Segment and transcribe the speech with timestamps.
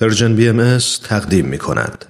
[0.00, 2.04] پرژن بی ام تقدیم می کند.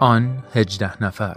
[0.00, 1.36] آن هجده نفر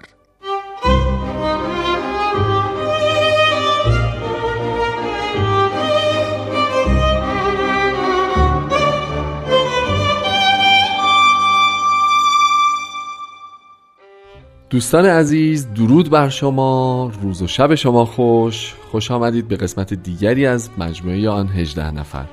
[14.72, 18.74] دوستان عزیز درود بر شما روز و شب شما خوش.
[18.92, 22.26] خوش آمدید به قسمت دیگری از مجموعه آن 18 نفر.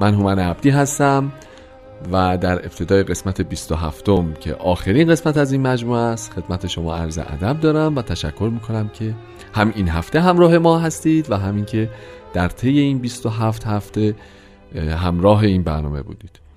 [0.00, 1.32] من هومن عبدی هستم
[2.12, 6.94] و در ابتدای قسمت 27 م که آخرین قسمت از این مجموعه است خدمت شما
[6.96, 9.14] عرض ادب دارم و تشکر می‌کنم که
[9.52, 11.90] هم این هفته همراه ما هستید و همین که
[12.32, 14.14] در طی این 27 هفته
[14.76, 16.49] همراه این برنامه بودید.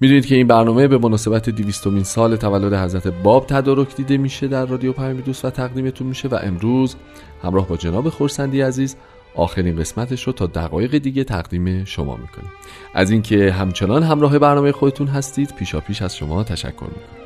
[0.00, 4.66] می‌دونید که این برنامه به مناسبت دیویستومین سال تولد حضرت باب تدارک دیده میشه در
[4.66, 6.96] رادیو پیام دوست و تقدیمتون میشه و امروز
[7.42, 8.96] همراه با جناب خورسندی عزیز
[9.34, 12.52] آخرین قسمتش رو تا دقایق دیگه تقدیم شما می‌کنیم.
[12.94, 17.24] از اینکه همچنان همراه برنامه خودتون هستید پیشا پیش از شما تشکر می‌کنم.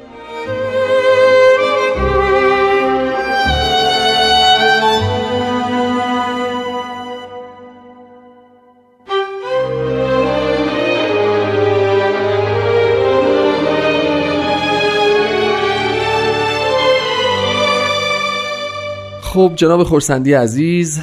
[19.39, 21.00] خب جناب خورسندی عزیز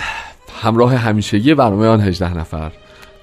[0.62, 2.72] همراه همیشگی برنامه آن 18 نفر.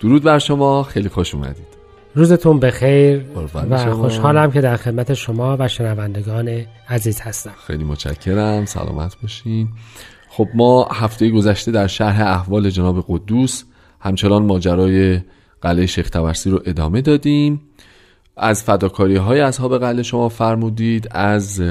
[0.00, 1.66] درود بر شما خیلی خوش اومدید.
[2.14, 3.24] روزتون بخیر
[3.60, 7.52] و خوشحالم که در خدمت شما و شنوندگان عزیز هستم.
[7.66, 9.69] خیلی متشکرم سلامت باشین.
[10.28, 13.64] خب ما هفته گذشته در شرح احوال جناب قدوس
[14.00, 15.20] همچنان ماجرای
[15.62, 17.60] قلعه شیخ تورسی رو ادامه دادیم.
[18.36, 21.62] از فداکاری های اصحاب قلعه شما فرمودید از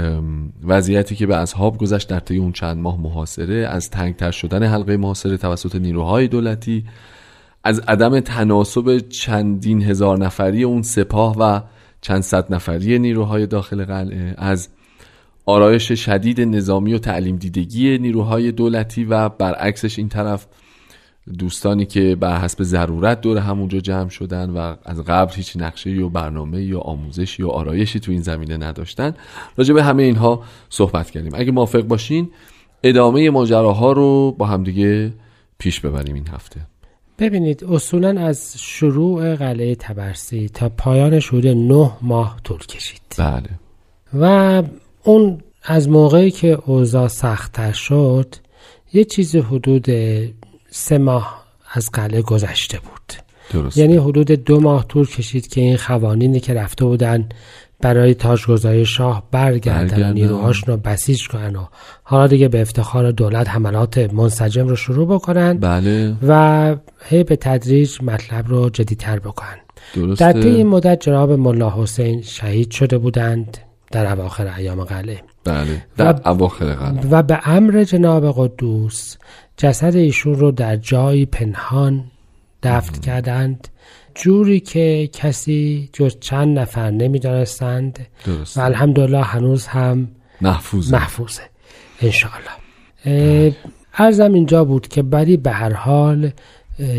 [0.64, 4.98] وضعیتی که به اصحاب گذشت در طی اون چند ماه محاصره از تنگتر شدن حلقه
[4.98, 6.84] محاصره توسط نیروهای دولتی
[7.64, 11.62] از عدم تناسب چندین هزار نفری اون سپاه و
[12.02, 14.70] چند صد نفری نیروهای داخل قلعه از
[15.46, 20.48] آرایش شدید نظامی و تعلیم دیدگی نیروهای دولتی و برعکسش این طرف
[21.40, 26.10] دوستانی که بر حسب ضرورت دور همونجا جمع شدن و از قبل هیچ نقشه یا
[26.10, 29.14] برنامه یا آموزشی یا آرایشی تو این زمینه نداشتن
[29.56, 31.32] راجع به همه اینها صحبت کردیم.
[31.36, 32.30] اگه موافق باشین
[32.84, 35.14] ادامه ماجراها رو با همدیگه
[35.58, 36.62] پیش ببریم این هفته.
[37.20, 43.02] ببینید اصولا از شروع قلعه تبرسی تا پایان حدود نه ماه طول کشید.
[43.18, 43.50] بله.
[44.20, 44.64] و
[45.04, 48.36] اون از موقعی که اوضاع سختتر شد
[48.94, 49.86] یه چیز حدود
[50.72, 53.14] سه ماه از قلعه گذشته بود
[53.54, 53.78] درست.
[53.78, 57.30] یعنی حدود دو ماه طول کشید که این خوانینی که رفته بودن
[57.82, 61.66] برای تاجگذاری شاه برگردن و نیروهاشون رو بسیج کنن و
[62.04, 66.16] حالا دیگه به افتخار دولت حملات منسجم رو شروع بکنن بله.
[66.28, 69.58] و هی به تدریج مطلب رو جدیتر بکنن
[69.96, 70.34] درسته.
[70.34, 73.58] در طی این مدت جناب ملا حسین شهید شده بودند
[73.92, 79.18] در اواخر ایام قلعه بله در اواخر قلعه و به امر جناب قدوس
[79.62, 82.04] جسد ایشون رو در جایی پنهان
[82.64, 83.68] دفن کردند.
[84.16, 88.08] جوری که کسی جز چند نفر نمی‌دانستند
[88.56, 90.08] و الحمدلله هنوز هم
[90.42, 91.42] محفوظه, محفوظه.
[92.02, 93.56] انشاءالله.
[93.94, 96.32] ارزم اینجا بود که بری به هر حال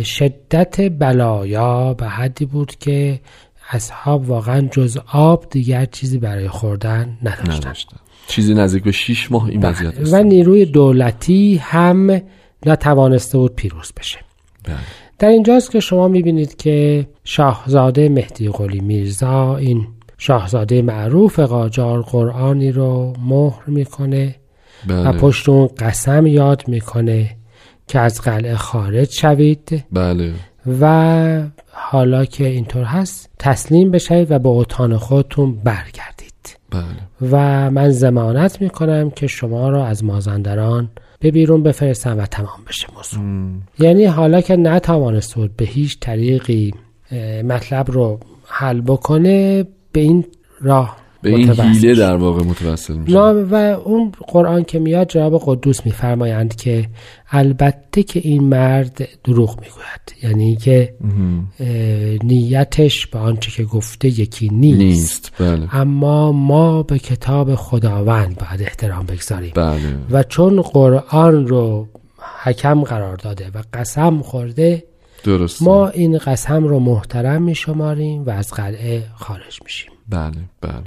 [0.04, 3.20] شدت بلایا به حدی بود که
[3.70, 7.72] اصحاب واقعا جز آب دیگر چیزی برای خوردن نداشتن,
[8.26, 12.20] چیزی نزدیک به 6 ماه این وضعیت و نیروی دولتی هم
[12.66, 14.18] نتوانسته بود پیروز بشه
[14.64, 14.76] بله.
[15.18, 19.86] در اینجاست که شما می‌بینید که شاهزاده مهدی قلی میرزا این
[20.18, 24.34] شاهزاده معروف قاجار قرآنی رو مهر می‌کنه
[24.86, 25.08] بله.
[25.08, 27.36] و پشت اون قسم یاد می‌کنه
[27.88, 30.32] که از قلعه خارج شوید بله.
[30.80, 37.30] و حالا که اینطور هست تسلیم بشید و به اتان خودتون برگردید بله.
[37.30, 40.90] و من زمانت می‌کنم که شما را از مازندران
[41.22, 43.22] به بیرون بفرستن و تمام بشه موضوع.
[43.78, 46.74] یعنی حالا که نتوانست بود به هیچ طریقی
[47.44, 50.24] مطلب رو حل بکنه به این
[50.60, 53.54] راه به این حیله در واقع متوسل میشه و
[53.84, 56.88] اون قرآن که میاد جواب قدوس میفرمایند که
[57.30, 60.14] البته که این مرد دروغ می‌گوید.
[60.22, 60.94] یعنی که
[62.24, 65.32] نیتش به آنچه که گفته یکی نیست, نیست.
[65.38, 65.76] بله.
[65.76, 69.52] اما ما به کتاب خداوند باید احترام بگذاریم.
[69.54, 69.78] بله.
[70.10, 71.88] و چون قرآن رو
[72.42, 74.84] حکم قرار داده و قسم خورده
[75.24, 75.64] درسته.
[75.64, 79.91] ما این قسم رو محترم میشماریم و از قلعه خارج میشیم.
[80.08, 80.84] بله بله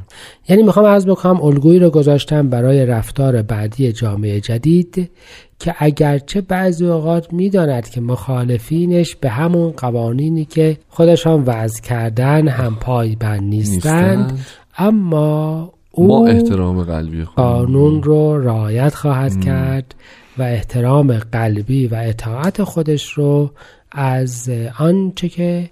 [0.50, 5.12] یعنی می‌خوام از بکنم الگویی رو گذاشتم برای رفتار بعدی جامعه جدید
[5.60, 12.76] که اگرچه بعضی اوقات می‌داند که مخالفینش به همون قوانینی که خودشان وضع کردن هم
[12.76, 14.46] پایبند نیستند, نیستند.
[14.78, 19.96] اما او ما احترام قلبی قانون رو رعایت خواهد کرد
[20.38, 23.52] و احترام قلبی و اطاعت خودش رو
[23.92, 25.70] از آنچه که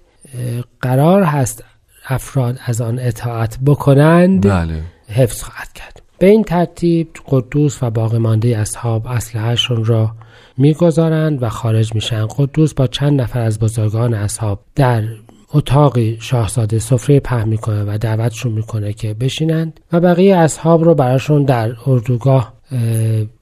[0.80, 1.64] قرار هست
[2.08, 4.82] افراد از آن اطاعت بکنند بله.
[5.08, 6.02] حفظ خواهد کرد.
[6.18, 10.10] به این ترتیب قدوس و باقی مانده اصحاب اسلحهشون را
[10.58, 15.02] می‌گذارند و خارج میشن قدوس با چند نفر از بزرگان اصحاب در
[15.54, 21.44] اتاقی شاهزاده سفره پهن می‌کنه و دعوتشون می‌کنه که بشینند و بقیه اصحاب رو براشون
[21.44, 22.80] در اردوگاه اه،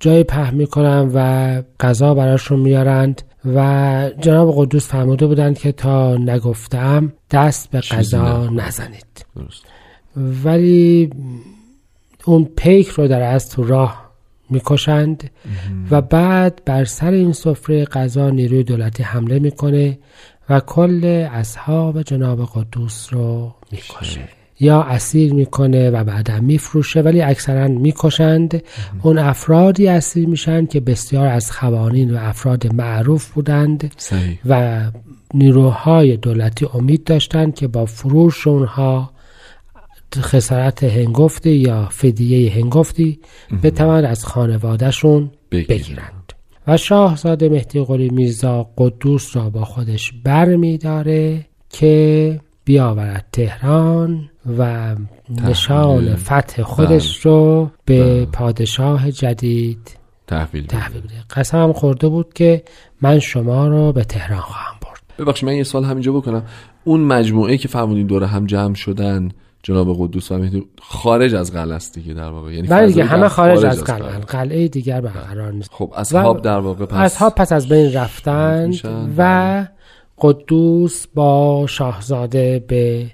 [0.01, 3.23] جای پهن می‌کنن و غذا براشون میارند.
[3.45, 8.61] و جناب قدوس فرموده بودند که تا نگفتم دست به نخورید.
[8.61, 9.27] نزنید.
[9.37, 9.65] درست.
[10.45, 11.11] ولی
[12.25, 14.11] اون پیک رو در از تو راه
[14.51, 15.31] می‌کشند
[15.91, 19.99] و بعد بر سر این سفره غذا نیروی دولتی حمله می‌کنه
[20.49, 24.29] و کل اصحاب جناب قدوس رو می‌کشه.
[24.63, 28.63] یا اسیر می‌کنه و بعدا میفروشه ولی اکثرا می‌کشند.
[29.03, 34.39] اون افرادی اسیر میشن که بسیار از خوانین و افراد معروف بودند صحیح.
[34.47, 34.81] و
[35.35, 39.11] نیروهای دولتی امید داشتند که با فروش اونها
[40.17, 43.19] خسارت هنگفتی یا فدیه هنگفتی
[43.63, 45.67] بتوان از خانوادهشون بگیرن.
[45.79, 46.33] بگیرند.
[46.67, 54.29] و شاهزاده مهدی قلی میرزا قدوس را با خودش بر میداره که بیاورد تهران.
[54.59, 54.95] و
[55.49, 58.27] نشان فتح خودش رو به بله.
[58.27, 59.97] پادشاه جدید
[60.27, 60.67] تحویل.
[60.67, 62.63] تحویل قسم خورده بود که
[63.01, 65.03] من شما رو به تهران خواهم برد.
[65.27, 66.43] ببخشید من یه سوال همینجا بکنم.
[66.85, 69.29] اون مجموعه که فرمودین دور هم جمع شدن
[69.63, 72.53] جناب قدوس و مهدی خارج از قلعه است دیگه در واقع.
[72.53, 74.69] یعنی ولی دیگه همه در خارج از قلعه قلعه.
[74.69, 75.71] دیگر برقرار نیست.
[75.73, 78.07] خب اصحاب در واقع پس اصحاب پس از بین
[78.67, 79.15] میشن.
[79.19, 79.67] و
[80.19, 83.11] قدوس با شاهزاده به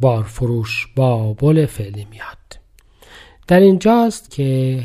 [0.00, 2.60] بارفروش بابل فعلی میاد
[3.46, 4.80] در اینجاست که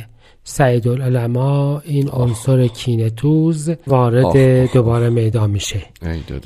[0.48, 4.72] سعید العلماء این عنصر کینتوز وارد.
[4.74, 5.82] دوباره میدان میشه.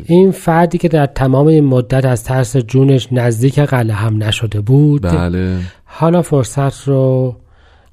[0.06, 5.02] این فردی که در تمام این مدت از ترس جونش نزدیک قلعه هم نشده بود
[5.02, 7.36] بله حالا فرصت رو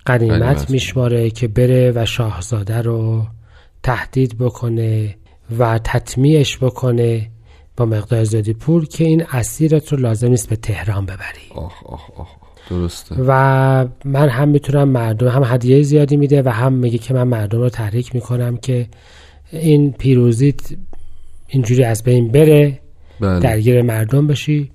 [0.06, 3.22] قنیمت میشماره که بره و شاهزاده رو
[3.82, 5.16] تهدید بکنه
[5.58, 7.30] و تطمیعش بکنه
[7.76, 11.48] با مقدار زیادی پول که این اسیرت رو لازم نیست به تهران ببری.
[11.54, 12.28] آخ آخ آخ
[12.70, 13.14] درسته.
[13.18, 17.58] و من هم می‌تونم مردم هم هدیه زیادی میده و هم میگه که من مردم
[17.58, 18.86] رو تحریک می‌کنم که
[19.52, 20.60] این پیروزیت
[21.48, 22.80] اینجوری از بین بره
[23.20, 23.40] بله.
[23.40, 24.70] درگیر مردم بشی.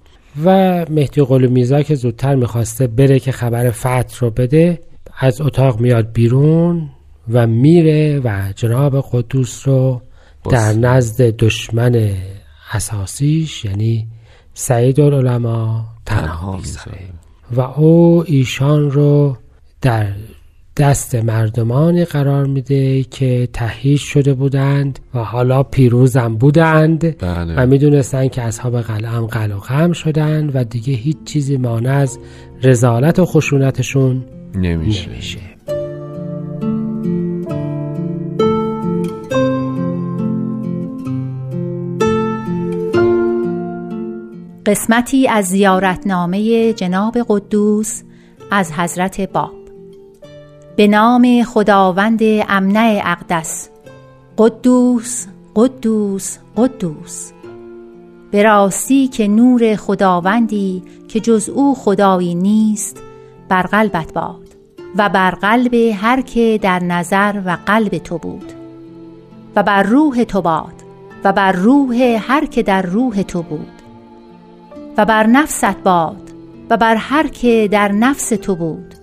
[0.46, 4.80] و مهدی قلی میرزا که زودتر می‌خواسته بره که خبر فتح رو بده
[5.20, 6.90] از اتاق میاد بیرون
[7.32, 10.02] و میره و جناب قدوس رو.
[10.50, 12.10] در نزد دشمن
[12.72, 14.08] اساسیش یعنی
[14.54, 17.00] سعید العلماء تنها می‌ذاره.
[17.52, 19.38] و او ایشان رو
[19.82, 20.08] در
[20.78, 27.54] دست مردمانی قرار میده که تهیج شده بودند و حالا پیروزم بودند بله.
[27.58, 31.92] و می‌دونستن که اصحاب قلعه هم قلع و قم شدن و دیگه هیچ چیزی مانع
[31.92, 32.20] از
[32.64, 34.26] رزالت و خشونتشون
[34.56, 35.10] نمیشه.
[35.10, 35.40] نمیشه.
[44.66, 48.04] قسمتی از زیارتنامه جناب قدوس
[48.52, 49.54] از حضرت باب.
[50.76, 53.70] به نام خداوند امنع اقدس.
[54.38, 57.32] قدوس قدوس قدوس.
[58.32, 62.98] به راستی که نور خداوندی که جز او خدایی نیست
[63.50, 64.48] بر قلبت باد
[64.98, 68.54] و بر قلب هر که در نظر و قلب تو بود
[69.56, 70.74] و بر روح تو باد
[71.24, 73.81] و بر روح هر که در روح تو بود.
[74.98, 76.32] و بر نفست باد
[76.70, 78.96] و بر هر که در نفس تو بود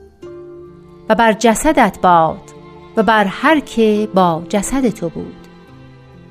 [1.08, 2.40] و بر جسدت باد
[2.96, 5.46] و بر هر که با جسد تو بود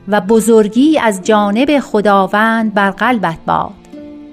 [0.08, 3.74] و بزرگی از جانب خداوند بر قلبت باد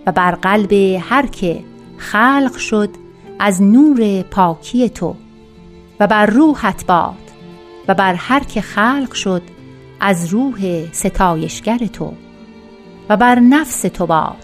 [0.07, 1.65] و بر قلب هر که
[1.99, 2.91] خلق شد
[3.39, 5.17] از نور پاکی تو
[6.01, 7.15] و بر روحت باد
[7.89, 9.43] و بر هر که خلق شد
[10.01, 12.15] از روح ستایشگر تو
[13.09, 14.44] و بر نفس تو باد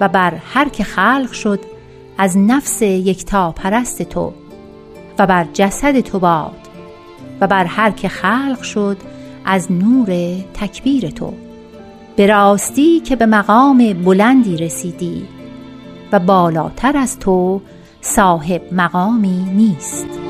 [0.00, 1.60] و بر هر که خلق شد
[2.18, 4.32] از نفس یکتا پرست تو
[5.18, 6.68] و بر جسد تو باد
[7.40, 8.96] و بر هر که خلق شد
[9.44, 10.06] از نور
[10.54, 11.32] تکبیر تو.
[12.16, 15.26] به راستی که به مقام بلندی رسیدی
[16.12, 17.60] و بالاتر از تو
[18.00, 20.27] صاحب مقامی نیست.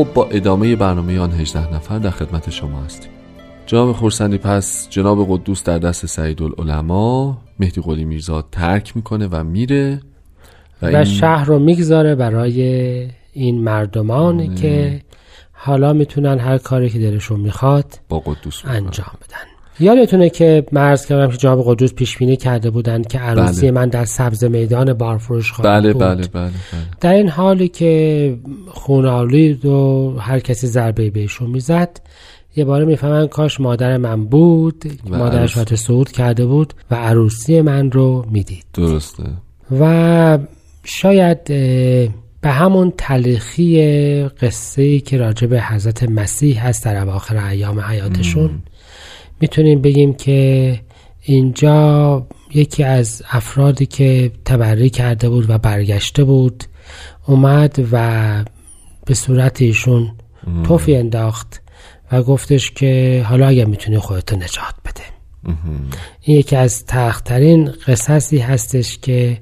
[0.00, 3.10] خب با ادامه برنامه آن 18 نفر در خدمت شما هستیم.
[3.66, 9.44] جناب خورسندی پس جناب قدوس در دست سعید العلماء مهدی قلی میرزا ترک می‌کنه و
[9.44, 10.00] میره
[10.82, 12.62] و, و شهر رو می‌گذاره برای
[13.32, 14.54] این مردمانی آره.
[14.54, 15.00] که
[15.52, 19.49] حالا می‌تونن هر کاری که دلشون می‌خواد با قدوس انجام بدن.
[19.80, 23.70] یادتونه که مرز کردم که جناب قدوس پیش بینی کرده بودن که عروسی بله.
[23.70, 26.02] من در سبز میدان بارفروش خواهد بله بود.
[26.02, 26.50] بله بله بله.
[27.00, 28.36] در این حالی که
[28.68, 32.00] خونالید و هر کسی ضربه بهشون می‌زد
[32.56, 35.56] یه باره می‌فهمن کاش مادر من بود و مادرش.
[35.56, 38.64] وقت صعود کرده بود و عروسی من رو می‌دید.
[38.74, 39.24] درسته.
[39.80, 40.38] و
[40.84, 41.44] شاید
[42.40, 48.50] به همون تلخی قصه ای که راجع به حضرت مسیح هست در اواخر ایام حیاتشون
[49.40, 50.80] می‌تونیم بگیم که
[51.22, 56.64] اینجا یکی از افرادی که تبری کرده بود و برگشته بود
[57.26, 58.44] اومد و
[59.06, 60.10] به صورت ایشون
[60.64, 61.62] توفی انداخت
[62.12, 65.04] و گفتش که حالا اگر می‌تونی خودتو نجات بده.
[66.20, 69.38] این یکی از تخترین قصصی هستش که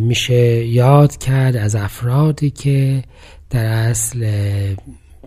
[0.00, 3.02] میشه یاد کرد از افرادی که
[3.50, 4.26] در اصل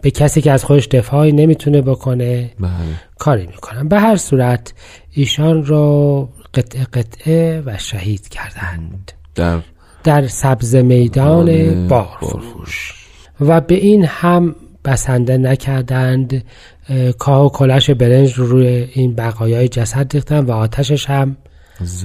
[0.01, 2.71] به کسی که از خودش دفاعی نمی‌تونه بکنه بله.
[3.19, 4.73] کاری می‌کنن به هر صورت
[5.11, 9.11] ایشان رو قطعه قطعه و شهید کردند.
[9.35, 9.59] در
[10.03, 12.93] در سبز میدان بارفروش.
[13.41, 16.43] و به این هم بسنده نکردند.
[16.89, 21.37] اه، کاه و کلش برنج رو روی این بقایای جسد ریختن و آتشش هم.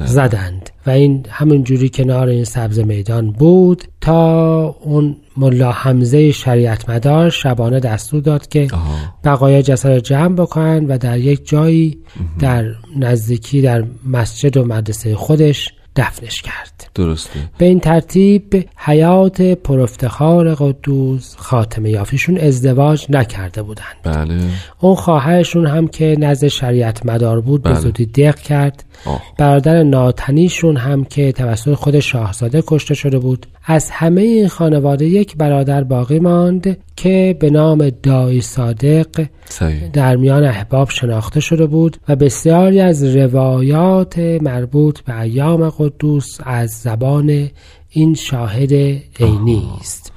[0.06, 0.70] زدند.
[0.86, 7.30] و این همون جوری کنار این سبز میدان بود تا اون ملا حمزه شریعت مدار
[7.30, 8.94] شبانه دستور داد که آها.
[9.24, 11.98] بقایای جسد رو جمع بکنن و در یک جایی
[12.38, 12.64] در
[12.96, 16.90] نزدیکی در مسجد و مدرسه خودش دفنش کرد.
[16.94, 17.40] درسته.
[17.58, 23.96] به این ترتیب حیات پرافتخار قدوس خاتمه یافتشون ازدواج نکرده بودند.
[24.02, 24.40] بله.
[24.80, 27.80] اون خواهرشون هم که نزد شریعت مدار بود به بله.
[27.80, 28.84] زودی دق کرد.
[29.04, 29.22] آه.
[29.38, 33.46] برادر ناتنیشون هم که توسط خود شاهزاده کشته شده بود.
[33.66, 36.76] از همه این خانواده یک برادر باقی ماند.
[36.96, 39.88] که به نام دایی صادق صحیح.
[39.88, 46.70] در میان احباب شناخته شده بود و بسیاری از روایات مربوط به ایام قدوس از
[46.70, 47.50] زبان
[47.90, 48.72] این شاهد
[49.20, 50.12] عینی است.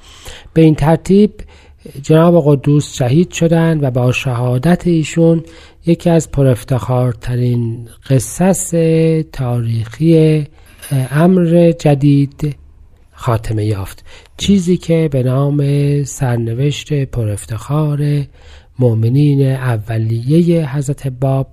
[0.54, 1.32] به این ترتیب
[2.02, 5.42] جناب قدوس شهید شدند و با شهادت ایشون
[5.86, 8.74] یکی از پرافتخارترین قصص
[9.32, 10.46] تاریخی
[11.10, 12.56] امر جدید
[13.18, 14.04] خاتمه یافت.
[14.36, 15.64] چیزی که به نام
[16.04, 18.24] سرنوشت پرافتخار
[18.78, 21.48] مؤمنین اولیه حضرت باب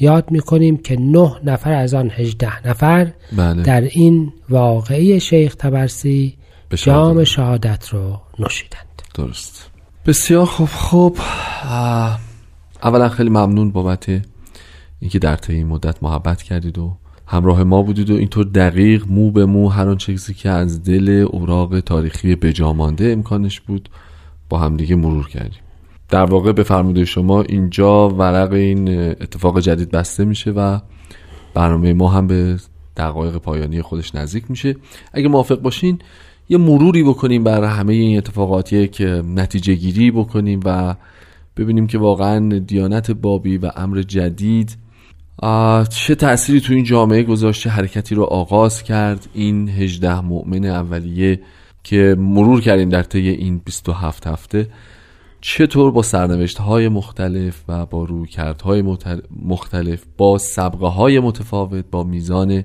[0.00, 3.62] یاد می‌کنیم که نه نفر از آن هجده نفر بله.
[3.62, 6.36] در این واقعی شیخ تبرسی
[6.76, 7.88] جام شهادت.
[7.88, 9.02] رو نوشیدند.
[9.14, 9.70] درست.
[10.06, 11.18] بسیار خوب.
[11.64, 12.18] آه،
[12.82, 14.08] اولا خیلی ممنون بابت
[15.00, 16.96] اینکه در طی این مدت محبت کردید و
[17.32, 21.26] همراه ما بودید و اینطور دقیق مو به مو هر آن چیزی که از دل
[21.30, 23.88] اوراق تاریخی بجامانده امکانش بود
[24.48, 25.60] با همدیگه مرور کردیم.
[26.08, 30.78] در واقع به فرموده شما اینجا ورق این اتفاق جدید بسته میشه و
[31.54, 32.56] برنامه ما هم به
[32.96, 34.76] دقایق پایانی خودش نزدیک میشه.
[35.12, 35.98] اگه موافق باشین
[36.48, 40.94] یه مروری بکنیم بر همه این اتفاقاتی که نتیجه گیری بکنیم و
[41.56, 44.76] ببینیم که واقعا دیانت بابی و امر جدید
[45.90, 51.40] چه تأثیری تو این جامعه گذاشته حرکتی رو آغاز کرد این 18 مؤمن اولیه
[51.82, 54.66] که مرور کردیم در طی این 27 هفته؟
[55.40, 58.82] چطور با سرنوشت های مختلف و با رویکردهای
[59.42, 62.64] مختلف با سبقه های متفاوت با میزان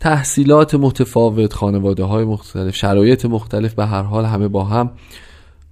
[0.00, 4.90] تحصیلات متفاوت خانواده های مختلف شرایط مختلف به هر حال همه با هم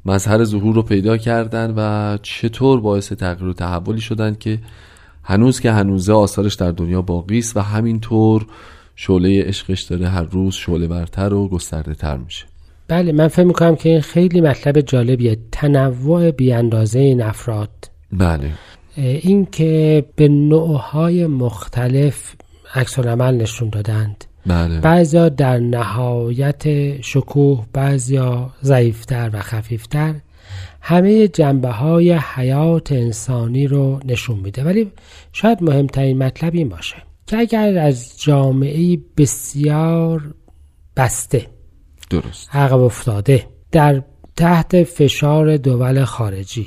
[0.07, 4.59] مظهر ظهور رو پیدا کردن و چطور باعث تغییر و تحولی شدن که
[5.25, 8.47] هنوز که هنوزه آثارش در دنیا باقی است و همینطور
[8.97, 12.45] شعله عشقش داره هر روز شعله برتر و گسترده تر میشه.
[12.89, 15.39] بله من فکر می‌کنم که این خیلی مطلب جالبیه.
[15.53, 17.71] تنوع بیاندازه این افراد.
[18.13, 18.51] بله.
[18.97, 22.35] این که به نوعهای مختلف
[22.75, 24.25] عکس العمل نشون دادند.
[24.47, 24.81] بله.
[24.81, 26.63] بعضیا در نهایت
[27.01, 30.15] شکوه بعضیا ضعیفتر و خفیفتر.
[30.87, 34.65] همه جنبه های حیات انسانی رو نشون میده.
[34.65, 34.93] ولی
[35.33, 40.35] شاید مهمترین مطلب این باشه که اگر از جامعه بسیار
[40.97, 41.47] بسته
[42.11, 42.57] درست.
[42.57, 44.03] عقب افتاده در
[44.37, 46.67] تحت فشار دول خارجی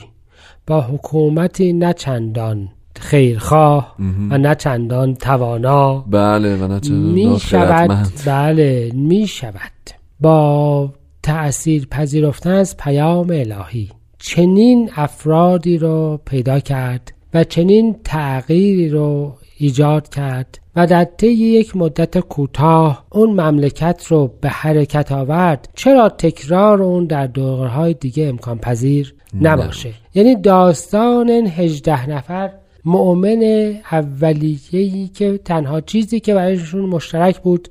[0.67, 2.69] با حکومتی نه چندان
[2.99, 3.95] خیرخواه
[4.29, 8.07] و نه چندان توانا بله و نه چندان می شود.
[8.25, 9.71] بله می شود
[10.19, 10.93] با
[11.23, 13.89] تأثیر پذیرفتن از پیام الهی.
[14.27, 21.75] چنین افرادی رو پیدا کرد و چنین تغییری رو ایجاد کرد و در طی یک
[21.75, 28.57] مدت کوتاه اون مملکت رو به حرکت آورد چرا تکرار اون در دورهای دیگه امکان
[28.57, 32.51] پذیر نباشه؟ یعنی داستان این هجده نفر
[32.85, 37.67] مؤمن اولیه‌ای که تنها چیزی که برایشون مشترک بود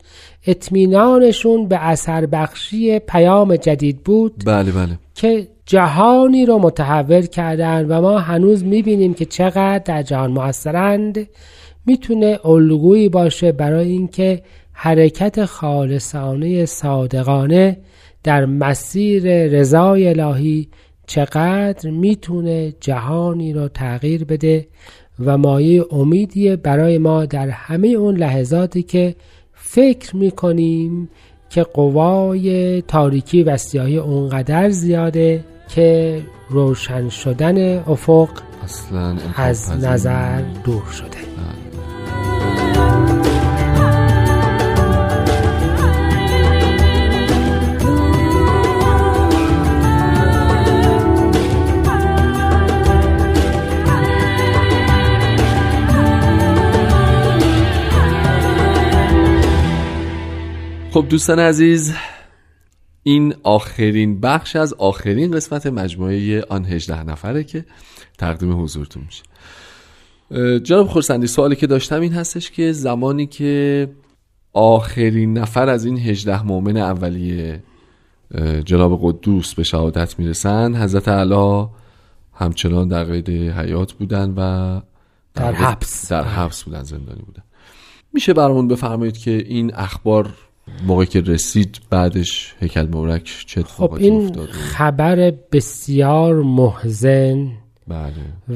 [0.47, 4.43] اطمینانشون به اثر بخشی پیام جدید بود.
[4.47, 4.99] بله بله.
[5.17, 11.29] که جهانی رو متحول کردن و ما هنوز می‌بینیم که چقدر در جهان موثرند
[11.87, 14.43] می‌تونه الگویی باشه برای اینکه
[14.73, 17.79] حرکت خالصانه صادقانه
[18.23, 20.69] در مسیر رضای الهی
[21.07, 24.67] چقدر می‌تونه جهانی رو تغییر بده
[25.25, 29.15] و مایه امیدیه برای ما در همه اون لحظاتی که
[29.55, 31.11] فکر می‌کنیم
[31.51, 38.29] که قوای تاریکی و سیاهی اونقدر زیاده که روشن شدن افق
[38.65, 41.27] اصلا از نظر دور شده.
[60.91, 61.95] خب دوستان عزیز
[63.03, 67.65] این آخرین بخش از آخرین قسمت مجموعه آن 18 نفره که
[68.19, 69.23] تقدیم حضورتون میشه
[70.59, 73.89] جناب خورسندی سوالی که داشتم این هستش که زمانی که
[74.53, 77.63] آخرین نفر از این 18 مؤمن اولیه
[78.65, 81.71] جناب قدوس به شهادت می‌رسن حضرت علا
[82.35, 84.81] همچنان در قید حیات بودن و
[85.35, 86.13] در حبس.
[86.13, 87.43] در حبس بودن زندانی بودن
[88.13, 90.35] میشه برامون بفرمایید که این اخبار
[90.87, 97.49] موقعی که رسید بعدش هیکل مبارک چه خب این افتاد؟ خبر بسیار محزن
[97.89, 98.13] بله.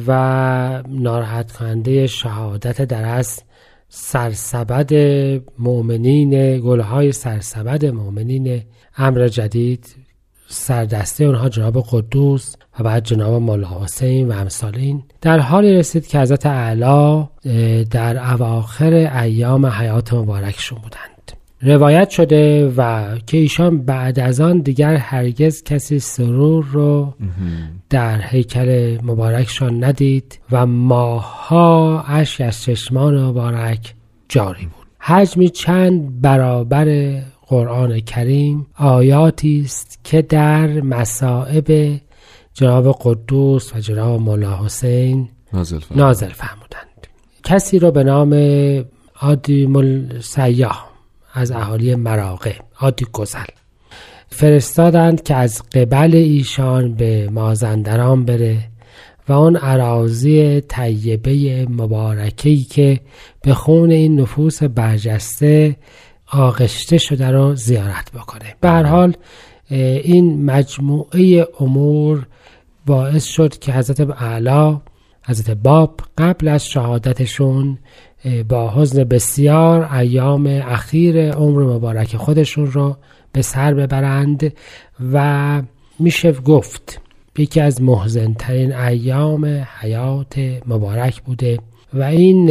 [0.07, 3.42] و ناراحت کننده شهادت در از
[3.88, 4.92] سرسبد
[5.59, 8.62] مؤمنین گلهای سرسبد مؤمنین
[8.96, 9.96] امر جدید
[10.49, 15.03] سردسته اونها جناب قدوس و بعد جناب مولا حسین و امثال این.
[15.20, 17.29] در حالی رسید که حضرت اعلی
[17.85, 18.92] در اواخر
[19.23, 21.19] ایام حیات مبارکشون بودند.
[21.62, 27.14] روایت شده و که ایشان بعد از آن دیگر هرگز کسی سرور رو
[27.90, 33.94] در هیکل مبارکشان ندید و ماها اشک از چشمان مبارک
[34.29, 34.87] جاری بود.
[34.99, 42.01] حجمی چند برابر قرآن کریم آیاتی است که در مصائب
[42.55, 46.03] جناب قدوس و جناب مولا حسین نازل فرمود.
[46.03, 47.07] نازل فرمودند.
[47.44, 48.35] کسی را به نام
[49.20, 50.89] عادی مل سیاه
[51.34, 53.44] از اهالی مراغه عادی گزل.
[54.30, 58.58] فرستادند که از قبل ایشان به مازندران بره
[59.28, 63.00] و آن عراضی طیبه مبارکی که
[63.42, 65.76] به خون این نفوس برجسته
[66.32, 68.56] آغشته شده رو زیارت بکنه.
[68.60, 69.16] به هر حال
[69.70, 72.26] این مجموعه امور
[72.86, 74.80] باعث شد که حضرت اعلی
[75.22, 77.78] حضرت باب قبل از شهادتشون
[78.48, 82.96] با حزن بسیار ایام اخیر عمر مبارک خودشون رو
[83.33, 84.52] به سر ببرند
[85.12, 85.62] و
[85.98, 87.00] میشه گفت
[87.38, 90.35] یکی از محزنترین ایام حیات
[90.66, 91.59] مبارک بوده
[91.94, 92.46] و این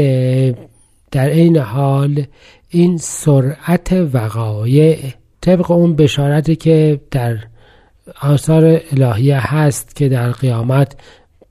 [1.12, 2.26] در این حال
[2.70, 4.98] این سرعت وقایع
[5.42, 7.38] طبق اون بشارتی که در
[8.22, 10.96] آثار الهیه هست که در قیامت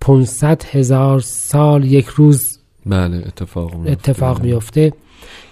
[0.00, 3.90] 500 هزار سال یک روز بله اتفاق میفته.
[3.92, 4.92] اتفاق میفته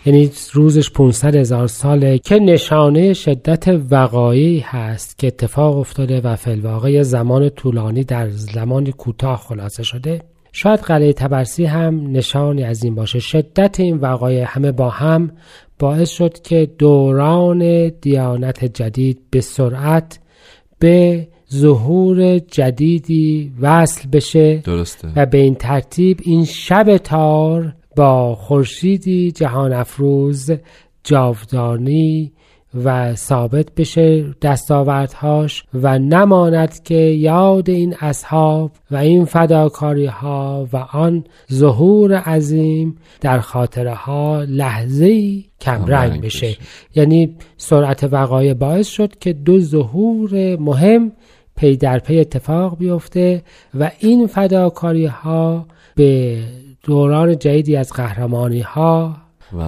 [0.07, 7.03] یعنی روزش 500 هزار ساله که نشانه شدت وقایعی هست که اتفاق افتاده و فیلواقع
[7.03, 10.23] زمان طولانی در زمان کوتاه خلاصه شده.
[10.53, 13.19] شاید قلعه تبرسی هم نشانی از این باشه.
[13.19, 15.31] شدت این وقایع همه با هم
[15.79, 20.19] باعث شد که دوران دیانت جدید به سرعت
[20.79, 29.31] به ظهور جدیدی وصل بشه درسته و به این ترتیب این شب تار با خورشیدی
[29.31, 30.51] جهان افروز
[31.05, 32.33] جاودانی
[32.85, 40.77] و ثابت بشه دستاوردهاش و نماند که یاد این اصحاب و این فداکاری ها و
[40.77, 46.47] آن ظهور عظیم در خاطره ها لحظه کمرنگ بشه.
[46.47, 46.59] بشه
[46.95, 51.13] یعنی سرعت وقایع باعث شد که دو ظهور مهم
[51.57, 53.43] پی در پی اتفاق بیفته
[53.75, 56.39] و این فداکاری ها به
[56.83, 59.17] دوران جدیدی از قهرمانی ها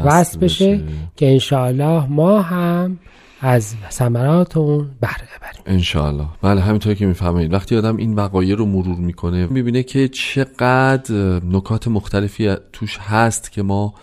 [0.05, 0.81] وصل بشه,
[1.17, 2.99] که انشاءالله ما هم
[3.41, 5.63] از ثمرات اون بهره ببریم.
[5.67, 6.27] انشاءالله.
[6.43, 11.89] بله همینطور که می‌فهمید وقتی آدم این وقایع رو مرور می‌کنه می‌بینه که چقدر نکات
[11.89, 13.95] مختلفی توش هست که ما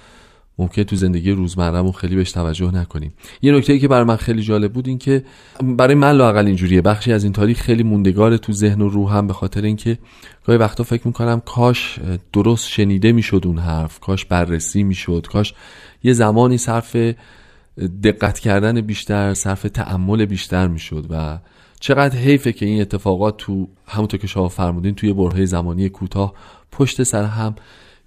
[0.59, 3.13] ممکن تو زندگی روزمرهمون خیلی بهش توجه نکنیم.
[3.41, 5.23] یه نکته که برای من خیلی جالب بود این که
[5.63, 6.81] برای من لاقل اینجوریه.
[6.81, 9.97] بخشی از این تاریخ خیلی موندگار تو ذهن و روحم به خاطر اینکه
[10.45, 11.99] گاهی وقتا فکر می‌کنم کاش
[12.33, 15.53] درست شنیده می‌شد اون حرف کاش بررسی می‌شد کاش
[16.03, 16.95] یه زمانی صرف
[18.03, 21.39] دقت کردن بیشتر صرف تعمل بیشتر می‌شد و
[21.79, 26.33] چقدر حیفه که این اتفاقات تو همونطور که شما فرمودین توی برهه زمانی کوتاه
[26.71, 27.55] پشت سر هم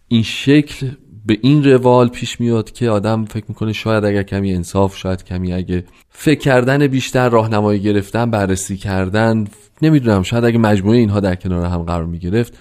[0.09, 0.91] این شکل
[1.29, 5.53] به این روال پیش میاد که آدم فکر می‌کنه شاید اگر کمی انصاف شاید کمی
[5.53, 9.47] اگه فکر کردن بیشتر راهنمایی گرفتن بررسی کردن
[9.83, 12.59] نمی‌دونم شاید اگه مجموعه اینها در کنار هم قرار می‌گرفت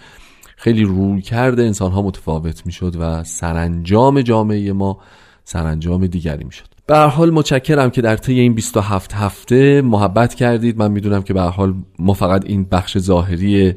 [0.58, 5.00] خیلی روی کرده انسان ها متفاوت می‌شد و سرانجام جامعه ما
[5.44, 6.66] سرانجام دیگری می‌شد.
[6.88, 10.78] به هر حال متشکرم که در طی این 27 هفته محبت کردید.
[10.78, 13.76] من می‌دونم که به هر حال ما فقط این بخش ظاهری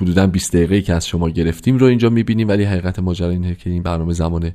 [0.00, 3.70] حدودا 20 دقیقه که از شما گرفتیم رو اینجا می‌بینیم ولی حقیقت ماجرا اینه که
[3.70, 4.52] این برنامه زمان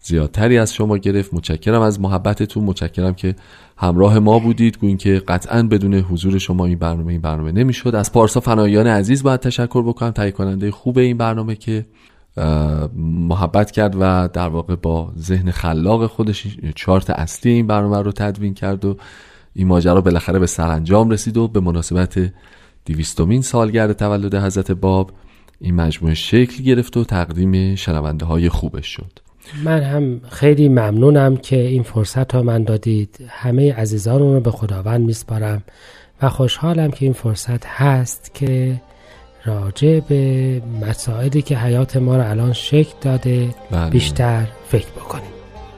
[0.00, 1.34] زیادتری از شما گرفت.
[1.34, 2.64] متشکرم از محبتتون.
[2.64, 3.34] متشکرم که
[3.76, 4.78] همراه ما بودید.
[4.78, 7.94] گوین که قطعا بدون حضور شما این برنامه این برنامه نمی‌شد.
[7.94, 10.10] از پارسا فنایان عزیز باید تشکر بکنم.
[10.10, 11.86] تهیه کننده خوب این برنامه که
[13.28, 18.54] محبت کرد و در واقع با ذهن خلاق خودش چارت اصلی این برنامه رو تدوین
[18.54, 18.96] کرد و
[19.54, 22.32] این ماجرا بالاخره به سرانجام رسید و به مناسبت
[22.88, 25.10] دیویستومین سالگرد تولد حضرت باب
[25.60, 29.18] این مجموعه شکل گرفت و تقدیم شنونده های خوبش شد.
[29.64, 33.18] من هم خیلی ممنونم که این فرصت ها من دادید.
[33.28, 35.62] همه عزیزان رو به خداوند میسپارم
[36.22, 38.80] و خوشحالم که این فرصت هست که
[39.44, 43.90] راجع به مسائلی که حیات ما رو الان شکل داده بله.
[43.90, 45.30] بیشتر فکر بکنیم.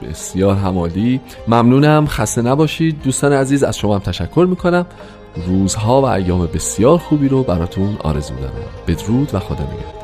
[0.09, 1.21] بسیار همالی.
[1.47, 2.07] ممنونم.
[2.07, 3.01] خسته نباشید.
[3.03, 4.85] دوستان عزیز از شما هم تشکر می‌کنم.
[5.35, 8.53] روزها و ایام بسیار خوبی رو براتون آرزو دارم.
[8.87, 10.00] بدرود و خدا نگهدار.